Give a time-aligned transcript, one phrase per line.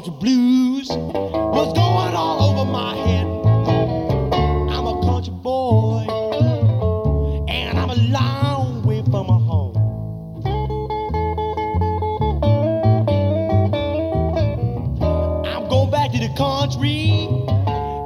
[0.00, 3.26] Country blues was going all over my head.
[4.72, 6.06] I'm a country boy,
[7.46, 9.76] and I'm a long way from my home.
[15.44, 17.28] I'm going back to the country.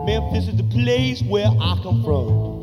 [0.04, 2.53] Memphis is the place where I come from.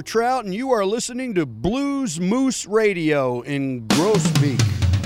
[0.00, 5.01] Trout, and you are listening to Blues Moose Radio in Groesbeek.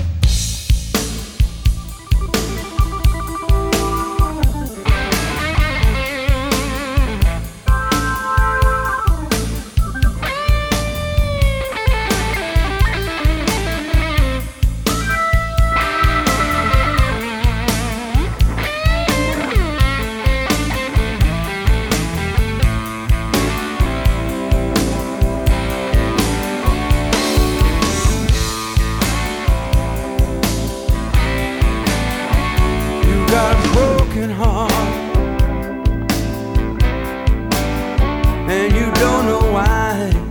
[38.49, 40.26] and you don't know why.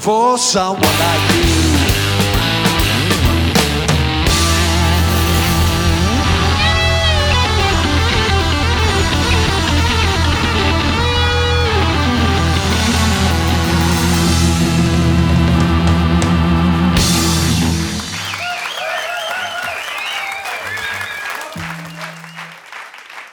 [0.00, 1.68] For someone like you.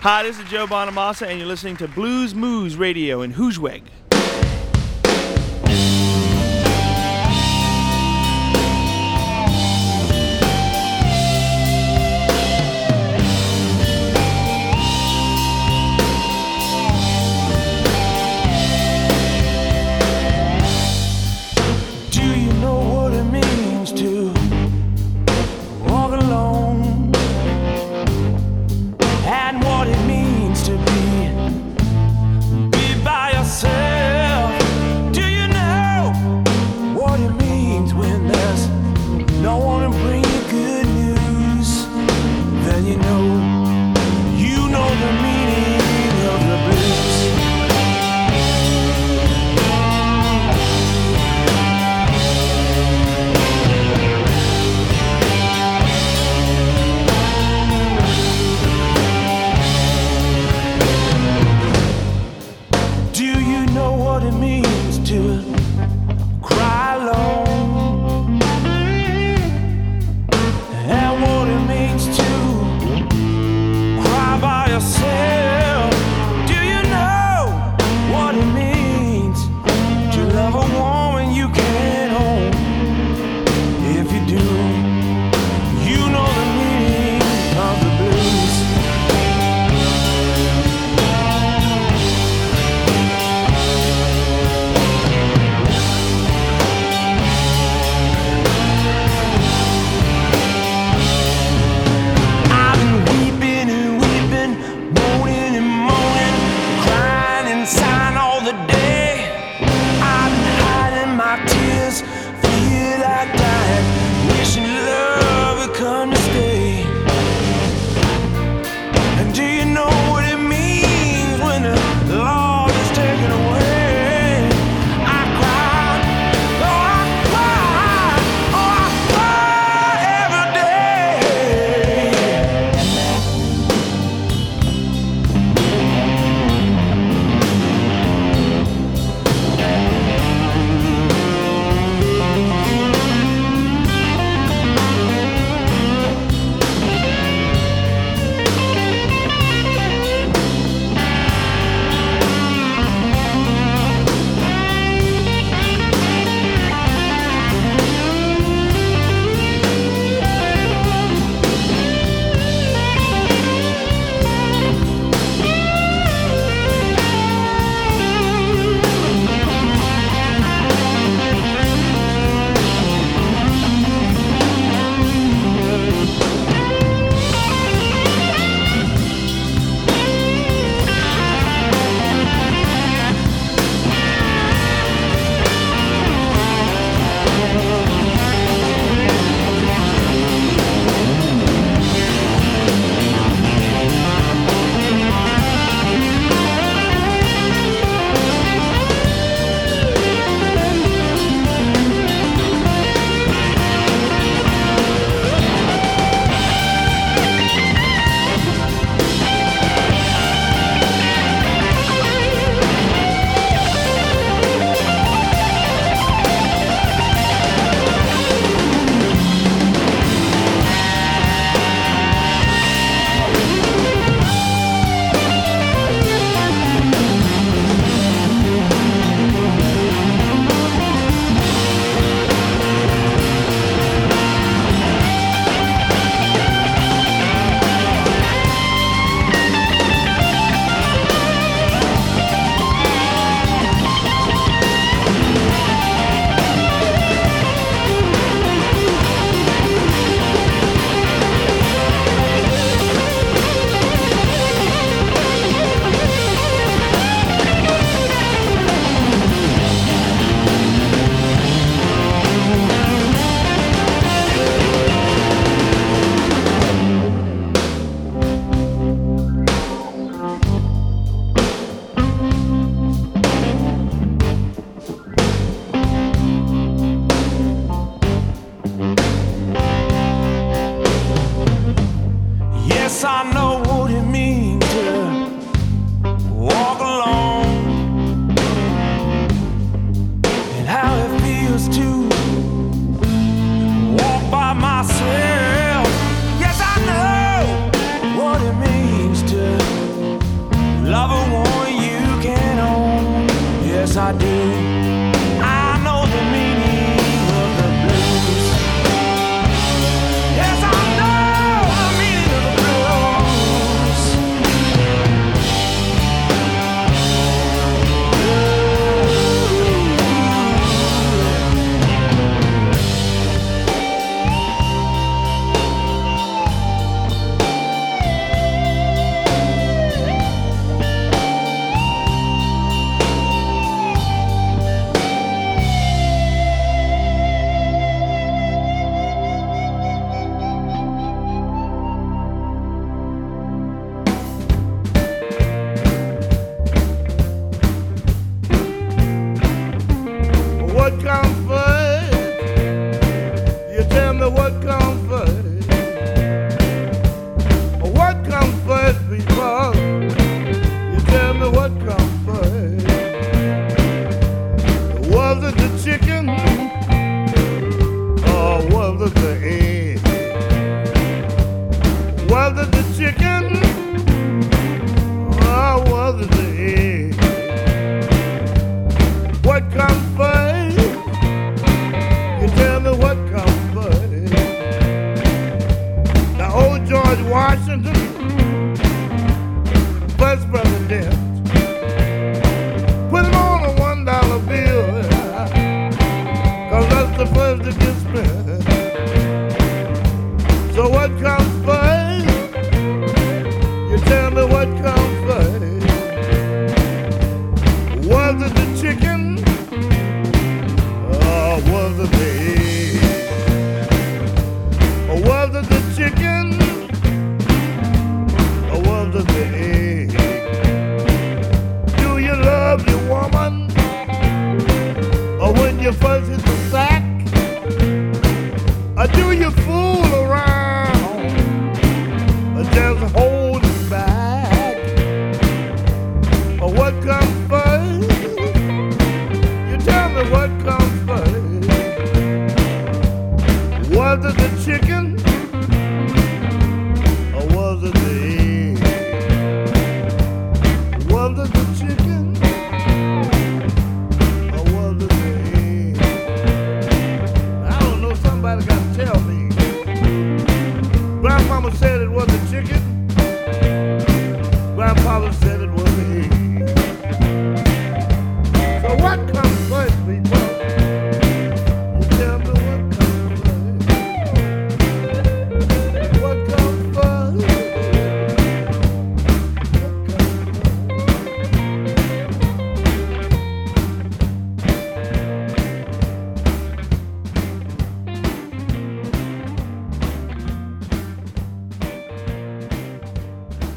[0.01, 3.81] Hi, this is Joe Bonamassa, and you're listening to Blues Moose Radio in Groesbeek.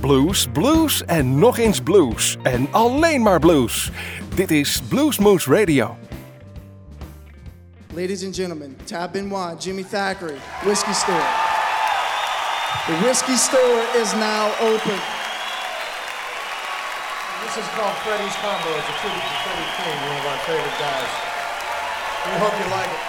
[0.08, 2.36] blues, blues en nog eens blues.
[2.42, 3.90] En alleen maar blues.
[4.34, 5.96] Dit is Bluesmoose Radio.
[7.94, 11.28] Ladies and gentlemen, Tab Benoit, Jimmy Thackery, Whiskey Store.
[12.86, 14.98] The Whiskey Store is now open.
[17.44, 18.70] This is called Freddy's Combo.
[18.78, 21.10] It's a tribute to Freddie King, one of our favorite guys.
[22.24, 23.07] We hope you like it.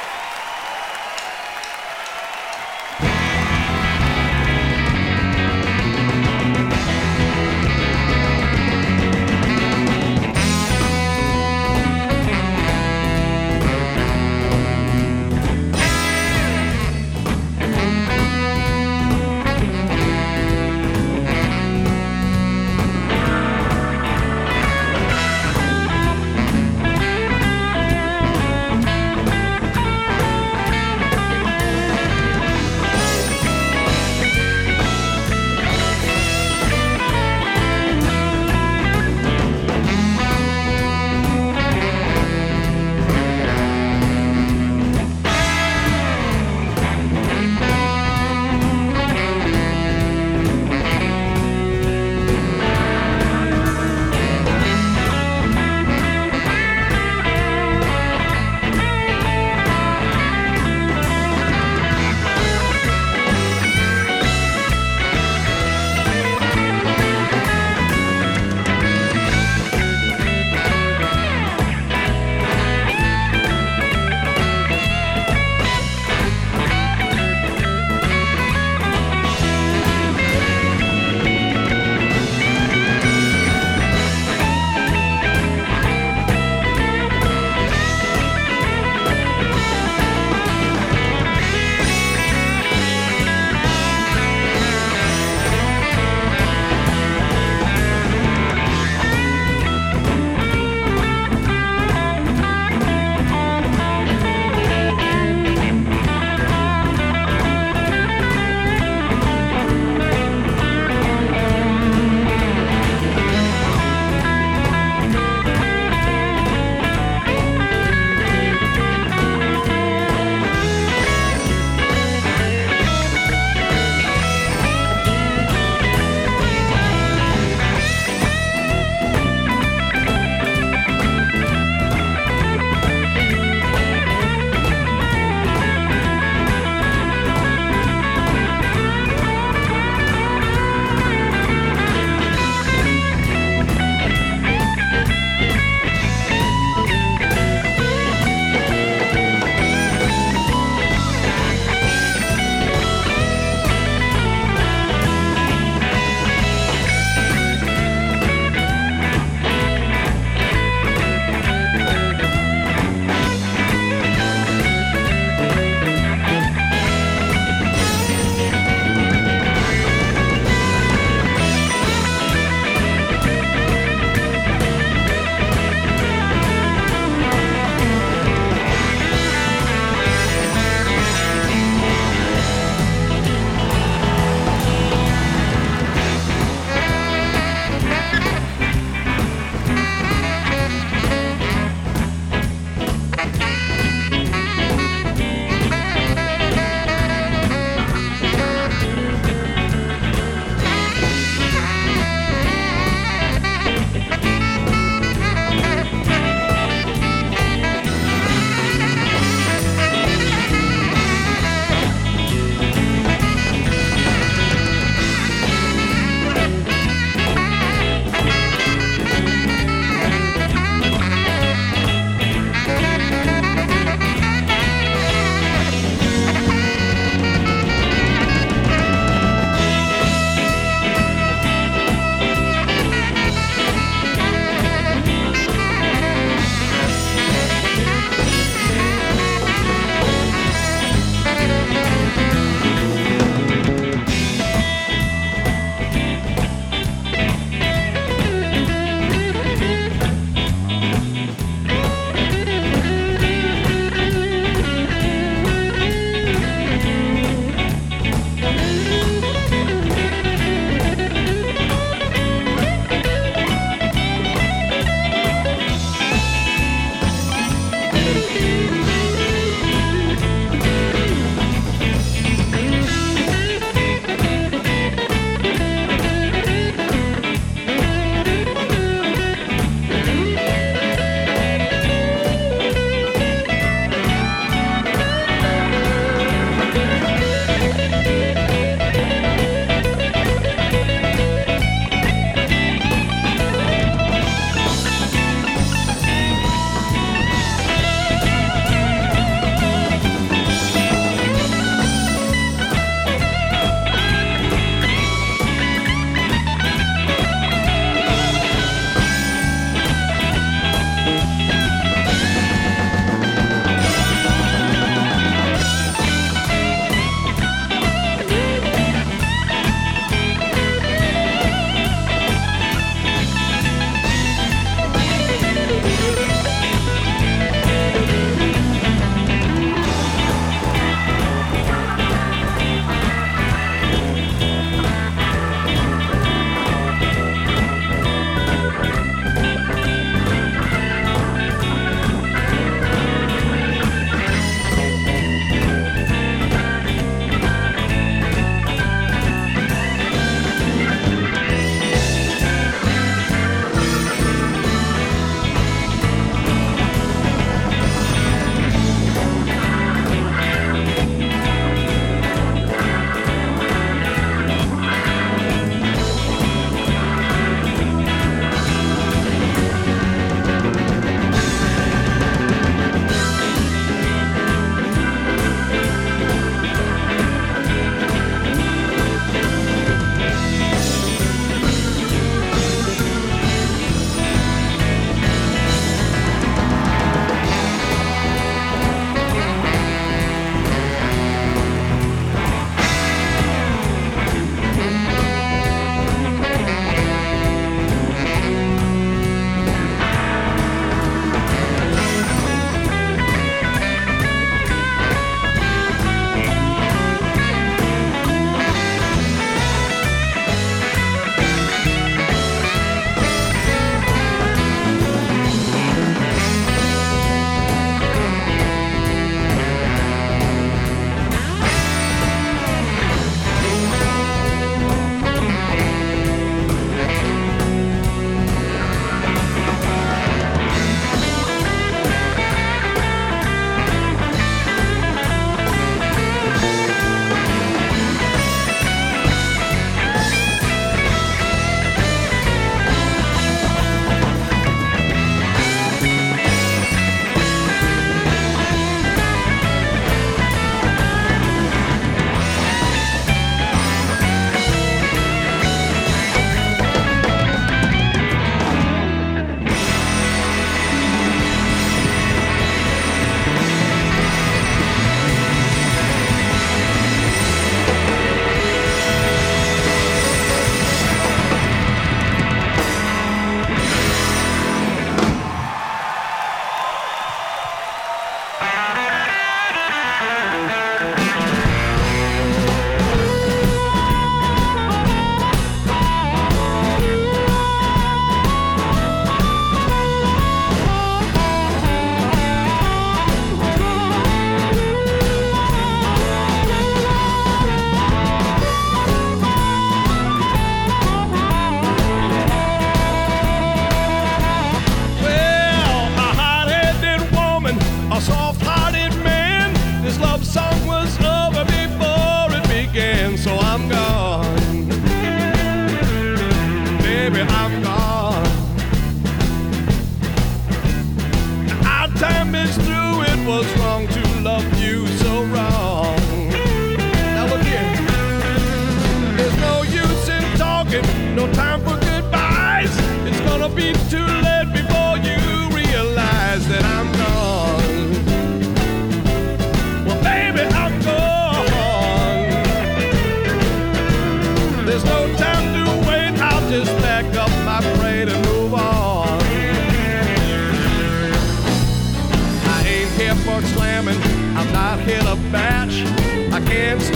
[522.39, 524.07] damage through it was wrong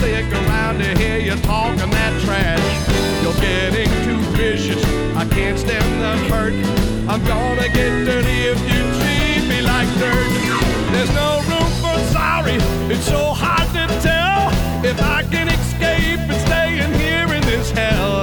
[0.04, 2.60] stick around to hear you talking that trash.
[3.24, 4.84] You're getting too vicious.
[5.16, 6.54] I can't stand the hurt.
[7.08, 10.28] I'm gonna get dirty if you treat me like dirt.
[10.92, 12.58] There's no room for sorry.
[12.92, 14.52] It's so hard to tell
[14.84, 18.23] if I can escape and stay in here in this hell,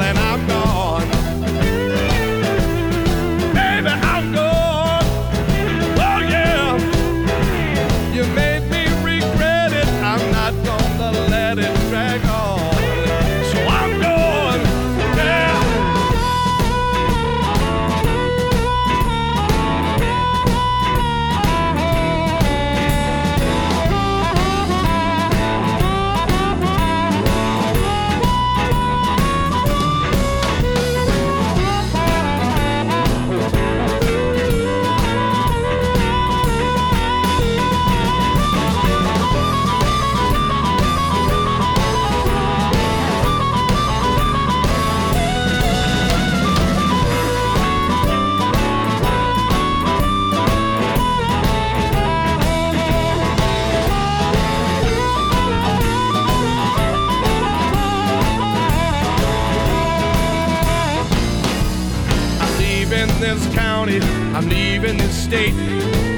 [63.38, 64.00] this county,
[64.34, 65.54] I'm leaving this state.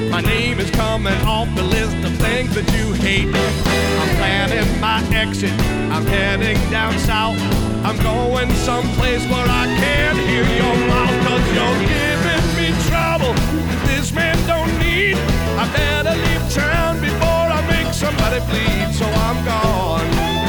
[0.09, 3.27] My name is coming off the list of things that you hate.
[3.27, 5.51] I'm planning my exit,
[5.93, 7.37] I'm heading down south.
[7.85, 13.33] I'm going someplace where I can't hear your mouth, cause you're giving me trouble.
[13.85, 15.17] This man don't need.
[15.61, 20.42] I better leave town before I make somebody bleed, so I'm gone.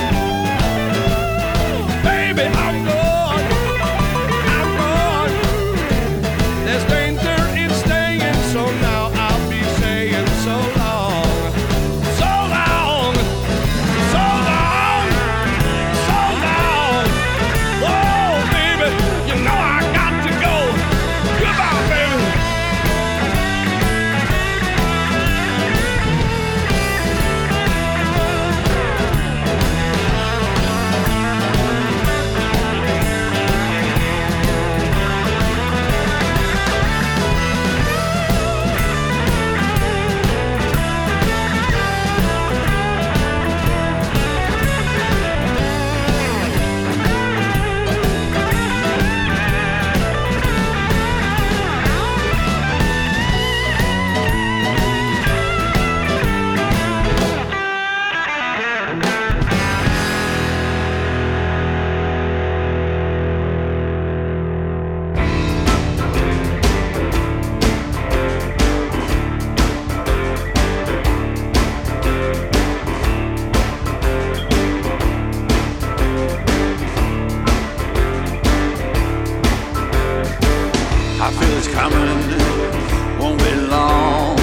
[81.67, 84.39] It's coming, won't be long.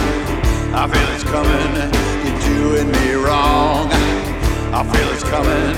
[0.73, 1.75] I feel it's coming,
[2.25, 3.89] you're doing me wrong.
[4.73, 5.75] I feel it's coming,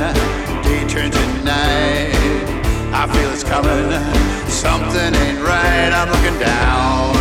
[0.64, 2.16] day turns to night.
[2.94, 3.92] I feel it's coming,
[4.50, 5.92] something ain't right.
[5.92, 7.13] I'm looking down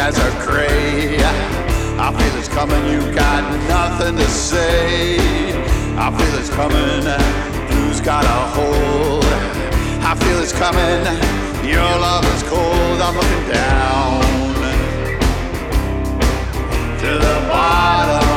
[0.00, 1.18] skies are gray.
[1.98, 2.82] I feel it's coming.
[2.88, 5.18] You got nothing to say.
[5.98, 7.04] I feel it's coming.
[7.68, 9.24] Blues got a hold.
[10.02, 11.04] I feel it's coming.
[11.68, 13.00] Your love is cold.
[13.06, 14.22] I'm looking down
[17.00, 18.29] to the bottom.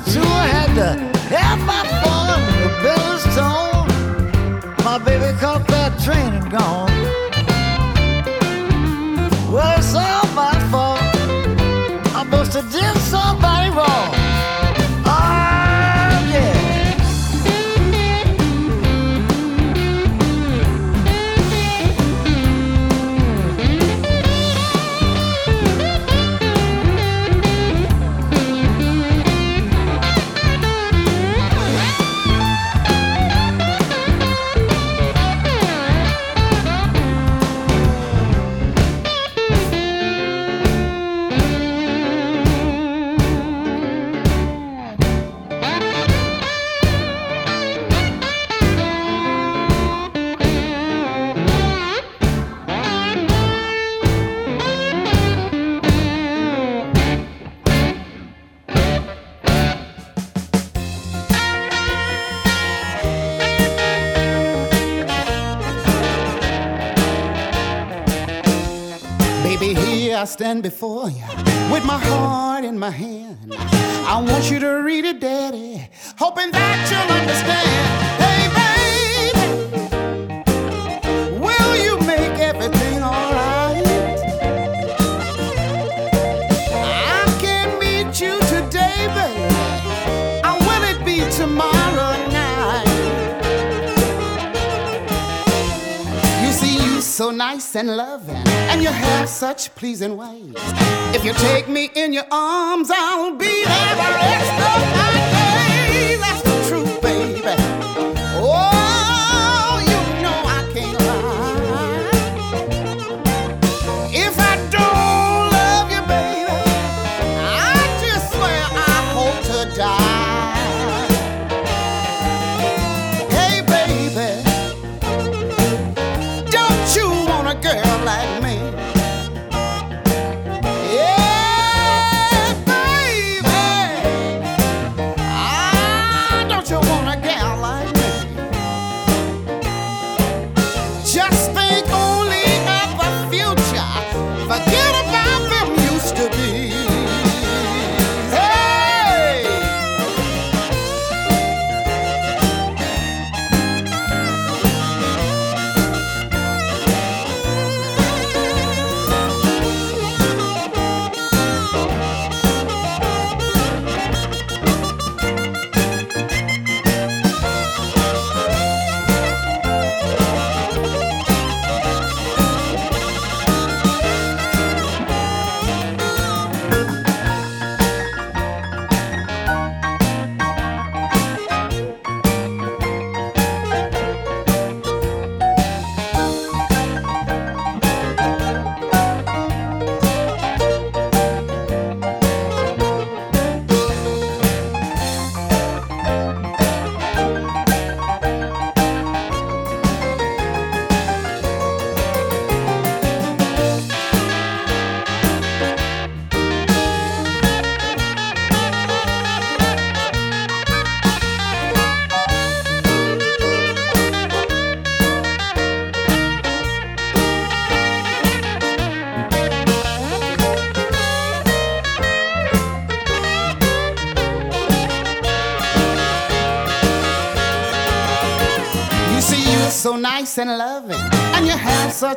[0.00, 0.21] to do.
[70.32, 71.22] stand before you
[71.70, 73.54] with my heart in my hand.
[73.54, 78.21] I want you to read it, Daddy, hoping that you'll understand.
[97.46, 100.54] nice and loving, and you have such pleasing ways.
[101.16, 105.31] If you take me in your arms, I'll be there the rest of my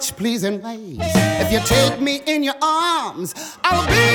[0.01, 0.97] such pleasing ways.
[0.99, 3.33] If you take me in your arms,
[3.63, 4.14] I'll be.